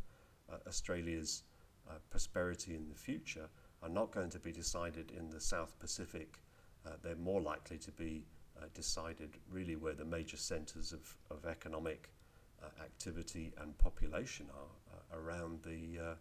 [0.51, 1.43] uh, Australia's
[1.89, 3.49] uh, prosperity in the future
[3.81, 6.39] are not going to be decided in the South Pacific.
[6.86, 8.25] Uh, they're more likely to be
[8.62, 12.10] uh, decided really where the major centres of, of economic
[12.62, 16.15] uh, activity and population are uh, around the,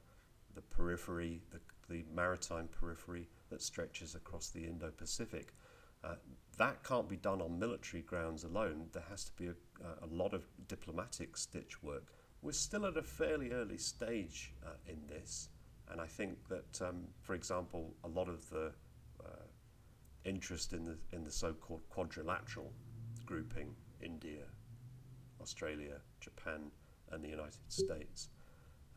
[0.55, 5.53] the periphery, the, the maritime periphery that stretches across the Indo Pacific.
[6.03, 6.15] Uh,
[6.59, 8.89] that can't be done on military grounds alone.
[8.93, 9.55] There has to be a,
[10.03, 12.13] a lot of diplomatic stitch work.
[12.43, 15.49] We're still at a fairly early stage uh, in this,
[15.91, 18.73] and I think that, um, for example, a lot of the
[19.25, 19.47] uh,
[20.25, 22.73] interest in the in the so-called quadrilateral
[23.27, 24.45] grouping, India,
[25.41, 26.71] Australia, Japan,
[27.11, 28.29] and the United States,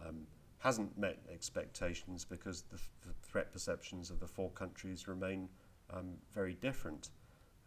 [0.06, 0.26] um,
[0.60, 5.50] hasn't met expectations because the, the, threat perceptions of the four countries remain
[5.92, 7.10] um, very different.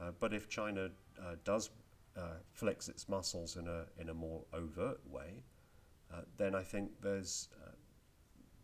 [0.00, 1.70] Uh, but if China uh, does
[2.16, 5.42] uh, flex its muscles in a in a more overt way,
[6.12, 7.72] uh, then I think there's uh,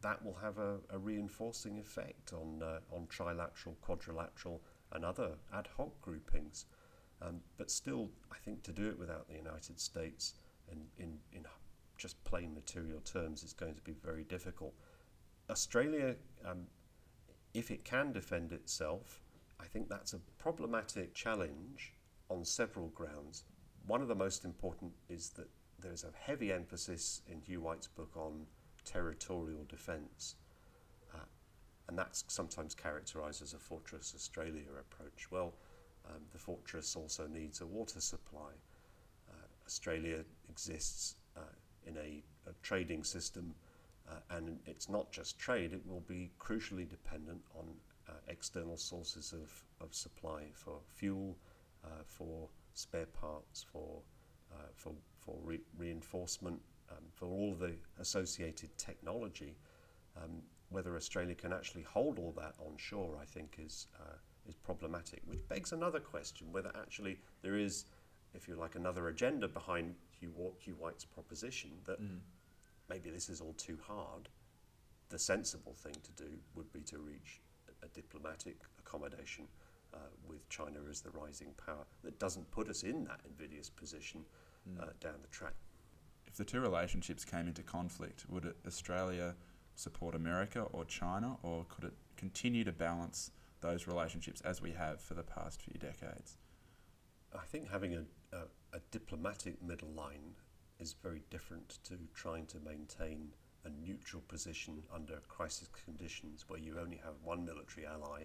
[0.03, 4.61] that will have a, a reinforcing effect on on trilateral, quadrilateral,
[4.93, 6.67] and other ad hoc groupings.
[7.21, 10.35] Um, but still, I think to do it without the United States
[10.71, 11.47] and in, in
[11.97, 14.75] just plain material terms is going to be very difficult.
[15.49, 16.67] Australia, um,
[17.55, 19.22] if it can defend itself,
[19.63, 21.95] I think that's a problematic challenge
[22.29, 23.45] on several grounds.
[23.87, 25.49] One of the most important is that
[25.79, 28.47] there's a heavy emphasis in Hugh White's book on
[28.85, 30.37] territorial defence.
[31.15, 31.25] Uh,
[31.89, 35.31] and that's sometimes characterised as a Fortress Australia approach.
[35.31, 35.55] Well,
[36.09, 38.51] um, the fortress also needs a water supply.
[39.31, 41.55] Uh, Australia exists uh,
[41.87, 43.55] in a, a, trading system,
[44.11, 47.67] uh, and it's not just trade, it will be crucially dependent on
[48.09, 49.51] uh, external sources of,
[49.85, 51.37] of supply for fuel,
[51.85, 54.01] uh, for spare parts, for,
[54.53, 56.61] uh, for, for re- reinforcement,
[56.91, 59.57] um, for all the associated technology.
[60.17, 64.15] Um, whether Australia can actually hold all that on shore, I think, is, uh,
[64.49, 67.85] is problematic, which begs another question whether actually there is,
[68.35, 72.19] if you like, another agenda behind Hugh, Hugh White's proposition that mm.
[72.89, 74.29] maybe this is all too hard.
[75.11, 77.41] The sensible thing to do would be to reach
[77.83, 79.47] a, diplomatic accommodation
[79.95, 84.25] uh, with China as the rising power that doesn't put us in that invidious position
[84.69, 84.81] mm.
[84.81, 85.55] uh, down the track.
[86.27, 89.35] If the two relationships came into conflict, would Australia
[89.75, 95.01] support America or China, or could it continue to balance those relationships as we have
[95.01, 96.39] for the past few decades?
[97.35, 98.05] I think having a,
[98.37, 98.43] a,
[98.75, 100.35] a diplomatic middle line
[100.79, 103.29] is very different to trying to maintain
[103.65, 108.25] a neutral position under crisis conditions where you only have one military ally.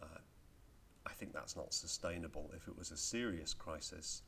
[0.00, 0.18] Uh,
[1.06, 2.50] I think that's not sustainable.
[2.56, 4.22] If it was a serious crisis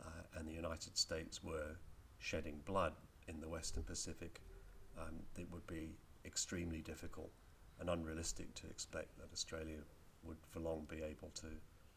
[0.00, 1.76] uh, and the United States were
[2.18, 2.92] shedding blood
[3.26, 4.40] in the Western Pacific,
[4.98, 7.32] um, it would be extremely difficult
[7.80, 9.78] and unrealistic to expect that Australia
[10.22, 11.46] would for long be able to,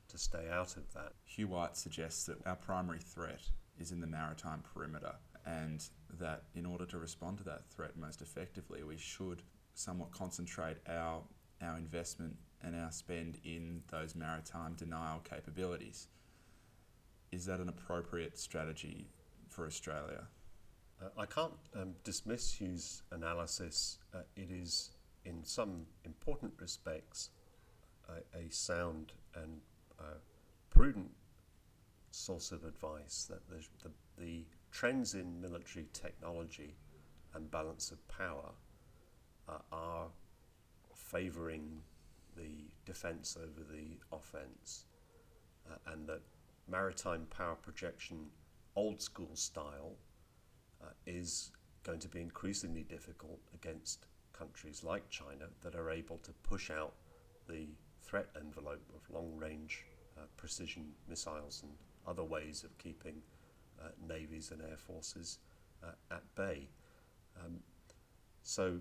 [0.08, 1.14] to stay out of that.
[1.26, 3.42] Hugh White suggests that our primary threat
[3.80, 5.14] is in the maritime perimeter
[5.46, 5.84] and
[6.20, 11.22] that in order to respond to that threat most effectively, we should somewhat concentrate our,
[11.62, 16.08] our investment and our spend in those maritime denial capabilities.
[17.32, 19.08] Is that an appropriate strategy
[19.50, 20.24] for Australia?
[21.02, 24.00] Uh, I can't um, dismiss Hugh's analysis.
[24.14, 24.92] Uh, it is,
[25.26, 27.30] in some important respects,
[28.08, 29.60] a, a sound and
[30.00, 30.20] uh,
[30.70, 31.12] prudent
[32.12, 36.76] source of advice that the, the, the, trends in military technology
[37.34, 38.52] and balance of power
[39.48, 40.08] uh, are
[40.94, 41.80] favouring
[42.36, 44.84] the defence over the offence,
[45.72, 46.20] uh, and that
[46.68, 48.18] maritime power projection,
[48.76, 49.94] old school style,
[50.84, 51.52] uh, is
[51.84, 56.92] going to be increasingly difficult against countries like China that are able to push out
[57.48, 57.70] the
[58.04, 59.86] threat envelope of long range
[60.18, 61.72] uh, precision missiles and
[62.06, 63.22] other ways of keeping
[64.08, 65.40] navies and air forces
[65.84, 66.70] uh, at bay.
[67.44, 67.60] Um,
[68.42, 68.80] so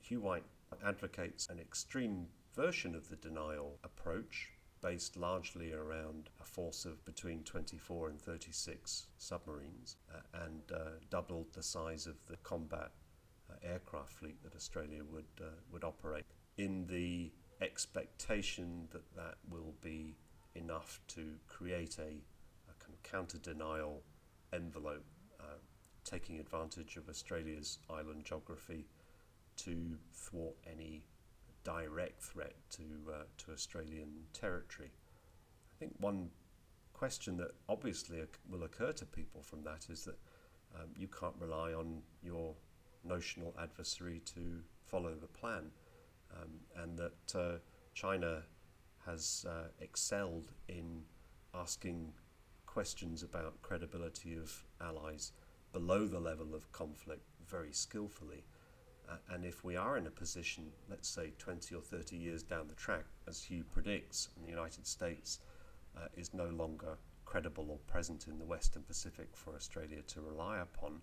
[0.00, 0.44] Hugh White
[0.84, 4.50] advocates an extreme version of the denial approach
[4.82, 11.46] based largely around a force of between 24 and 36 submarines uh, and uh, doubled
[11.52, 12.90] the size of the combat
[13.48, 16.24] uh, aircraft fleet that Australia would, uh, would operate
[16.58, 20.16] in the expectation that that will be
[20.56, 24.02] enough to create a, a kind of counter denial
[24.52, 25.04] envelope,
[25.40, 25.58] uh,
[26.04, 28.86] taking advantage of Australia's island geography
[29.56, 31.04] to thwart any
[31.64, 34.90] direct threat to, uh, to Australian territory.
[35.72, 36.30] I think one
[36.92, 40.18] question that obviously will occur to people from that is that
[40.74, 42.54] um, you can't rely on your
[43.04, 45.70] notional adversary to follow the plan,
[46.34, 47.58] um, and that uh,
[47.94, 48.42] China
[49.04, 51.02] has uh, excelled in
[51.54, 52.12] asking
[52.72, 55.32] questions about credibility of allies
[55.74, 58.44] below the level of conflict very skillfully.
[59.06, 62.68] Uh, and if we are in a position, let's say 20 or 30 years down
[62.68, 65.40] the track, as Hugh predicts, and the United States
[65.98, 70.60] uh, is no longer credible or present in the Western Pacific for Australia to rely
[70.60, 71.02] upon,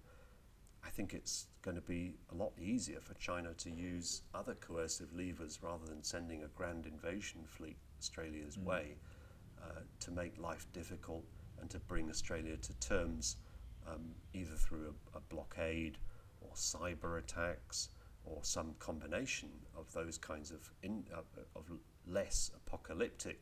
[0.84, 5.14] I think it's going to be a lot easier for China to use other coercive
[5.14, 8.64] levers rather than sending a grand invasion fleet Australia's mm.
[8.64, 8.96] way
[9.64, 11.26] uh, to make life difficult
[11.62, 13.38] and to bring Australia to terms
[13.88, 15.98] um, either through a, a blockade
[16.42, 17.90] or cyber attacks
[18.26, 21.22] or some combination of those kinds of in, uh,
[21.56, 21.66] of
[22.08, 23.42] less apocalyptic.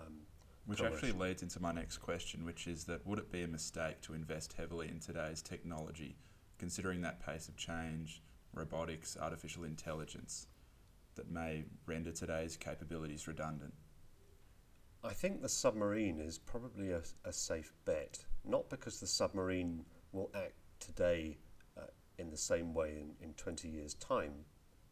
[0.00, 0.20] Um,
[0.66, 0.94] which coercion.
[0.94, 4.14] actually leads into my next question, which is that would it be a mistake to
[4.14, 6.16] invest heavily in today's technology,
[6.58, 8.22] considering that pace of change,
[8.54, 10.46] robotics, artificial intelligence,
[11.16, 13.74] that may render today's capabilities redundant?
[15.04, 20.30] I think the submarine is probably a, a safe bet, not because the submarine will
[20.34, 21.38] act today
[22.18, 24.32] in the same way in, in 20 years' time.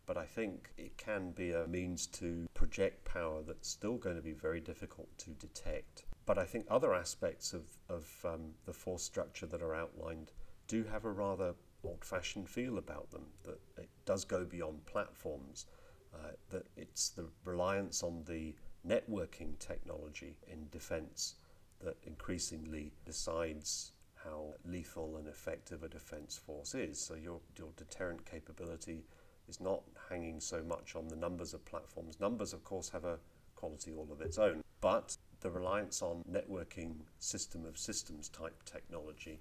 [0.06, 4.22] But I think it can be a means to project power that's still going to
[4.22, 6.04] be very difficult to detect.
[6.26, 10.32] But I think other aspects of, of um, the force structure that are outlined
[10.66, 15.66] do have a rather old fashioned feel about them, that it does go beyond platforms,
[16.12, 18.54] uh, that it's the reliance on the
[18.86, 21.34] networking technology in defense
[21.82, 23.92] that increasingly decides
[24.24, 27.00] how lethal and effective a defence force is.
[27.00, 29.04] So your, your deterrent capability
[29.48, 32.20] is not hanging so much on the numbers of platforms.
[32.20, 33.18] Numbers, of course, have a
[33.56, 39.40] quality all of its own, but the reliance on networking system of systems type technology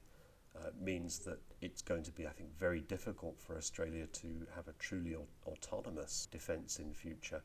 [0.57, 4.67] uh, means that it's going to be, I think, very difficult for Australia to have
[4.67, 7.41] a truly autonomous defence in future.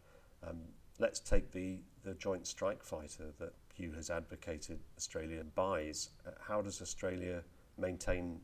[0.46, 0.58] Um,
[0.98, 6.10] let's take the, the Joint Strike Fighter that Hugh has advocated Australia buys.
[6.26, 7.42] Uh, how does Australia
[7.76, 8.40] maintain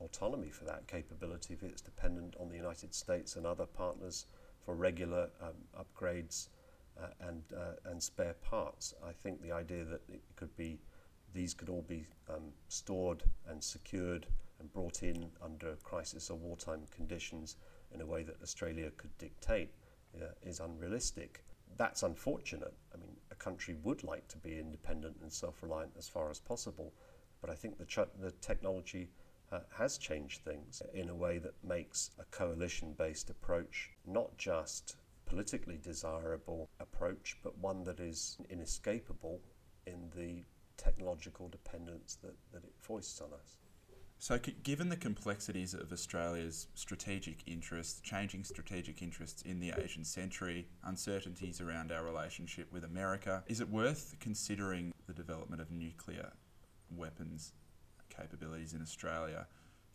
[0.00, 4.26] autonomy for that capability if it's dependent on the United States and other partners
[4.64, 6.48] for regular um, upgrades
[7.00, 8.94] uh, and uh, and spare parts?
[9.06, 10.80] I think the idea that it could be
[11.32, 14.26] these could all be um, stored and secured
[14.58, 17.56] and brought in under crisis or wartime conditions
[17.94, 19.70] in a way that Australia could dictate
[20.20, 21.44] uh, is unrealistic.
[21.76, 22.74] That's unfortunate.
[22.94, 26.92] I mean, a country would like to be independent and self-reliant as far as possible,
[27.40, 29.10] but I think the, ch- the technology
[29.52, 34.96] uh, has changed things in a way that makes a coalition-based approach not just
[35.26, 39.40] politically desirable approach, but one that is inescapable
[39.86, 40.44] in the
[40.76, 43.58] technological dependence that, that it foists on us.
[44.18, 50.68] So, given the complexities of Australia's strategic interests, changing strategic interests in the Asian century,
[50.82, 56.32] uncertainties around our relationship with America, is it worth considering the development of nuclear
[56.90, 57.52] weapons
[58.08, 59.46] capabilities in Australia,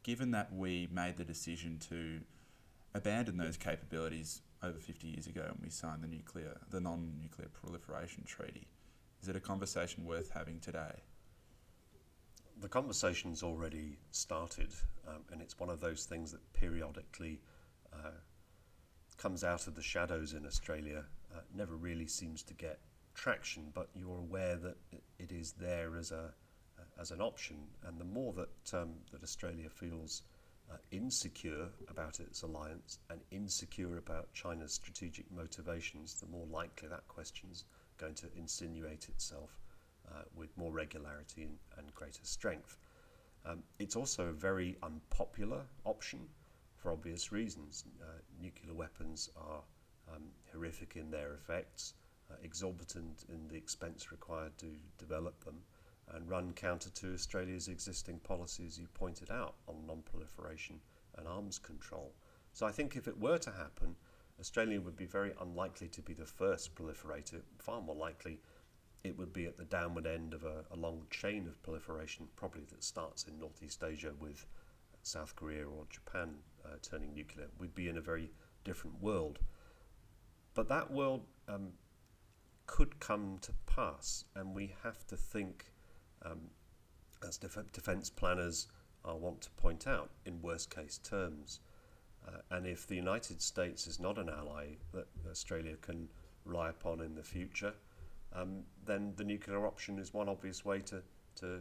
[0.04, 2.22] given that we made the decision to
[2.94, 8.24] abandon those capabilities over 50 years ago when we signed the nuclear, the non-nuclear proliferation
[8.24, 8.68] treaty?
[9.22, 11.02] Is it a conversation worth having today?
[12.62, 14.70] The conversation's already started,
[15.08, 17.42] um, and it's one of those things that periodically
[17.92, 18.12] uh,
[19.18, 21.04] comes out of the shadows in Australia.
[21.36, 22.80] Uh, never really seems to get
[23.16, 24.78] traction, but you're aware that
[25.20, 26.34] it is there as a
[27.00, 27.58] as an option.
[27.86, 30.24] And the more that um, that Australia feels
[30.72, 37.08] uh, insecure about its alliance and insecure about China's strategic motivations, the more likely that
[37.08, 37.66] question's
[37.98, 39.62] going to insinuate itself
[40.14, 42.78] uh, with more regularity and, and greater strength.
[43.46, 46.20] Um, it's also a very unpopular option
[46.78, 47.86] for obvious reasons.
[48.02, 48.06] Uh,
[48.42, 49.62] nuclear weapons are
[50.14, 51.94] um, horrific in their effects,
[52.30, 55.58] uh, exorbitant in the expense required to develop them,
[56.14, 60.80] and run counter to Australia's existing policies, you pointed out, on non proliferation
[61.18, 62.14] and arms control.
[62.54, 63.96] So I think if it were to happen,
[64.40, 68.40] Australia would be very unlikely to be the first proliferator, far more likely
[69.04, 72.64] it would be at the downward end of a, a long chain of proliferation, probably
[72.70, 74.46] that starts in Northeast Asia with
[75.04, 76.36] South Korea or Japan
[76.66, 77.48] uh, turning nuclear.
[77.58, 78.32] We'd be in a very
[78.64, 79.40] different world.
[80.54, 81.70] But that world um,
[82.68, 85.72] could come to pass, and we have to think,
[86.24, 86.52] um,
[87.28, 88.68] as def- defence planners
[89.08, 91.60] uh, want to point out, in worst case terms.
[92.28, 96.08] Uh, and if the United States is not an ally that Australia can
[96.46, 97.74] rely upon in the future,
[98.34, 101.02] um, then the nuclear option is one obvious way to
[101.36, 101.60] to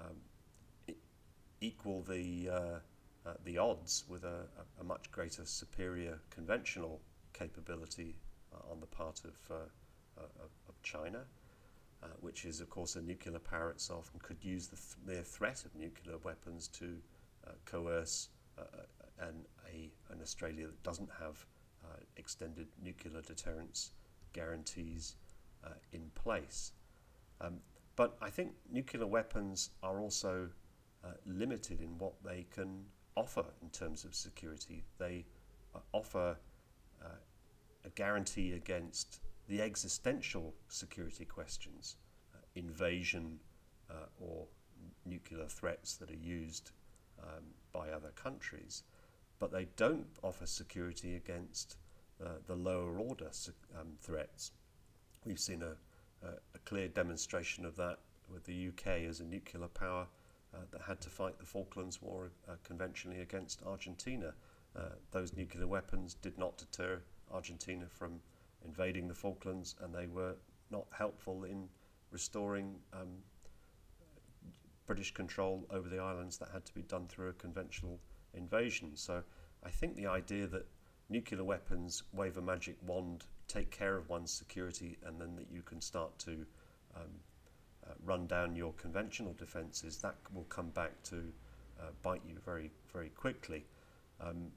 [0.00, 0.94] um,
[1.60, 2.78] equal the uh,
[3.28, 4.46] uh, the odds with a,
[4.80, 7.00] a, much greater superior conventional
[7.32, 8.16] capability
[8.54, 9.54] uh, on the part of, uh,
[10.18, 11.24] uh, of China,
[12.02, 15.22] uh, which is of course a nuclear power itself and could use the th- mere
[15.22, 16.96] threat of nuclear weapons to
[17.64, 18.28] coerce
[19.20, 21.44] an, a, an Australia that doesn't have
[22.16, 23.90] extended nuclear deterrence
[24.32, 25.16] guarantees
[25.64, 26.72] uh, in place.
[27.40, 27.60] Um,
[27.96, 30.48] but I think nuclear weapons are also
[31.04, 32.84] uh, limited in what they can
[33.16, 34.84] offer in terms of security.
[34.98, 35.26] They
[35.74, 36.36] uh, offer
[37.02, 37.08] uh,
[37.84, 41.96] a guarantee against the existential security questions,
[42.34, 43.40] uh, invasion
[43.90, 44.46] uh, or
[45.04, 46.70] nuclear threats that are used
[47.22, 48.82] um, by other countries,
[49.38, 51.76] but they don't offer security against
[52.48, 53.30] the lower order
[53.78, 54.50] um, threats
[55.28, 55.76] We've seen a,
[56.26, 57.98] a, a clear demonstration of that
[58.32, 60.06] with the UK as a nuclear power
[60.54, 64.32] uh, that had to fight the Falklands War uh, conventionally against Argentina.
[64.74, 68.20] Uh, those nuclear weapons did not deter Argentina from
[68.64, 70.34] invading the Falklands, and they were
[70.70, 71.68] not helpful in
[72.10, 73.18] restoring um,
[74.86, 78.00] British control over the islands that had to be done through a conventional
[78.32, 78.92] invasion.
[78.94, 79.22] So
[79.62, 80.64] I think the idea that
[81.10, 85.62] nuclear weapons wave a magic wand take care of one's security and then that you
[85.62, 86.46] can start to
[86.94, 87.10] um,
[87.86, 91.32] uh, run down your conventional defences, that will come back to
[91.80, 93.64] uh, bite you very, very quickly.
[94.20, 94.50] Um,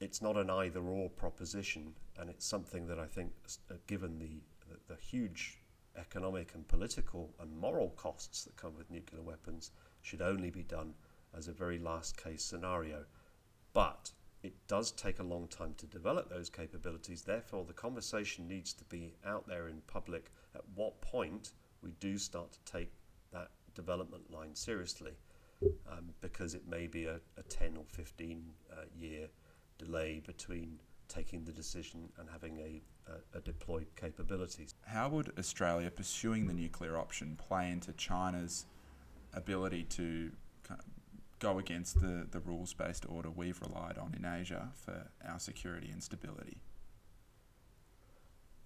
[0.00, 3.32] it's not an either or proposition, and it's something that I think,
[3.70, 5.58] uh, given the, the, the huge
[5.98, 9.70] economic and political and moral costs that come with nuclear weapons,
[10.02, 10.94] should only be done
[11.36, 13.04] as a very last case scenario.
[13.72, 14.10] But
[14.46, 17.22] it does take a long time to develop those capabilities.
[17.22, 22.16] Therefore, the conversation needs to be out there in public at what point we do
[22.16, 22.92] start to take
[23.32, 25.12] that development line seriously,
[25.90, 29.26] um, because it may be a, a 10 or 15 uh, year
[29.78, 30.78] delay between
[31.08, 34.74] taking the decision and having a, a, a deployed capabilities.
[34.86, 38.66] How would Australia pursuing the nuclear option play into China's
[39.34, 40.30] ability to
[41.38, 45.90] go against the, the rules based order we've relied on in Asia for our security
[45.90, 46.58] and stability?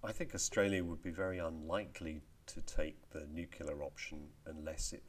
[0.03, 5.03] I think Australia would be very unlikely to take the nuclear option unless it,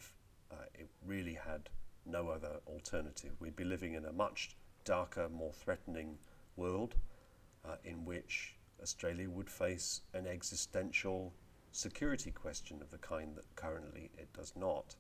[0.51, 1.71] uh, it really had
[2.05, 3.33] no other alternative.
[3.41, 6.19] We'd be living in a much darker, more threatening
[6.57, 6.97] world
[7.65, 11.33] uh, in which Australia would face an existential
[11.71, 14.97] security question of the kind that currently it does not.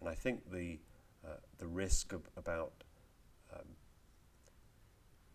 [0.00, 0.78] And I think the
[1.24, 2.72] uh, the risk about
[3.52, 3.66] um,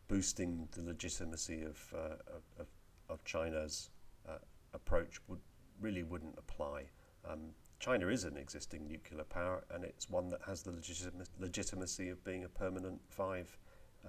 [0.07, 2.15] boosting the legitimacy of, uh,
[2.59, 2.67] of,
[3.09, 3.89] of, China's
[4.27, 4.37] uh,
[4.73, 5.39] approach would
[5.79, 6.83] really wouldn't apply.
[7.29, 12.09] Um, China is an existing nuclear power, and it's one that has the legitima- legitimacy
[12.09, 13.57] of being a permanent five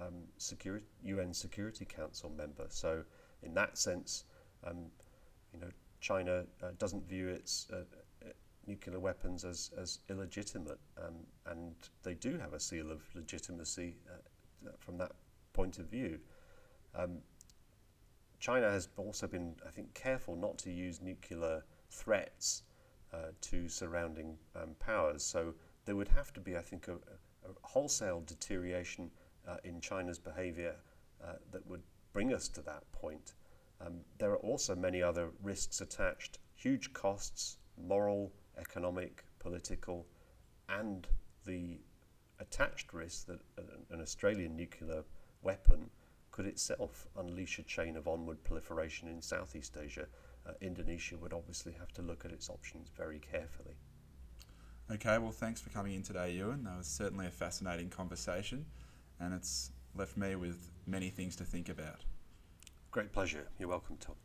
[0.01, 2.65] um, security, UN Security Council member.
[2.69, 3.03] So,
[3.43, 4.25] in that sense,
[4.65, 4.91] um,
[5.53, 5.69] you know,
[5.99, 7.83] China uh, doesn't view its uh,
[8.67, 11.15] nuclear weapons as, as illegitimate, um,
[11.47, 15.11] and they do have a seal of legitimacy uh, from that
[15.53, 16.19] point of view.
[16.93, 17.19] Um,
[18.39, 22.63] China has also been, I think, careful not to use nuclear threats
[23.13, 25.23] uh, to surrounding um, powers.
[25.23, 25.53] So
[25.85, 29.09] there would have to be, I think, a, a wholesale deterioration
[29.47, 30.75] uh, in China's behavior
[31.23, 31.81] uh, that would
[32.13, 33.33] bring us to that point.
[33.81, 40.05] Um, there are also many other risks attached, huge costs, moral, economic, political,
[40.69, 41.07] and
[41.45, 41.79] the
[42.39, 43.39] attached risk that
[43.91, 45.03] an Australian nuclear
[45.41, 45.89] weapon
[46.31, 50.05] could itself unleash a chain of onward proliferation in Southeast Asia.
[50.45, 53.75] Uh, Indonesia would obviously have to look at its options very carefully.
[54.91, 56.65] Okay, well, thanks for coming in today, Euan.
[56.65, 58.65] That was certainly a fascinating conversation,
[59.19, 62.03] and it's left me with many things to think about.
[62.91, 63.47] Great pleasure.
[63.57, 64.15] You're welcome, Tom.